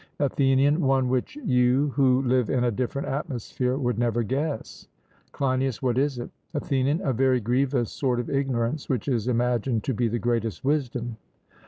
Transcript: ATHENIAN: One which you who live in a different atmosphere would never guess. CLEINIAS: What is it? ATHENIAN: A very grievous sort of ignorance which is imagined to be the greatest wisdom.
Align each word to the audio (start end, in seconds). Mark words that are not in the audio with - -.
ATHENIAN: 0.17 0.79
One 0.81 1.09
which 1.09 1.35
you 1.45 1.89
who 1.89 2.23
live 2.23 2.49
in 2.49 2.63
a 2.63 2.71
different 2.71 3.07
atmosphere 3.07 3.77
would 3.77 3.99
never 3.99 4.23
guess. 4.23 4.87
CLEINIAS: 5.31 5.79
What 5.83 5.99
is 5.99 6.17
it? 6.17 6.31
ATHENIAN: 6.55 7.01
A 7.03 7.13
very 7.13 7.39
grievous 7.39 7.91
sort 7.91 8.19
of 8.19 8.27
ignorance 8.27 8.89
which 8.89 9.07
is 9.07 9.27
imagined 9.27 9.83
to 9.83 9.93
be 9.93 10.07
the 10.07 10.17
greatest 10.17 10.65
wisdom. 10.65 11.17